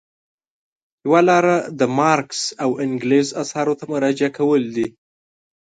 [1.05, 4.87] یوه لاره د مارکس او انګلز اثارو ته مراجعه کول دي.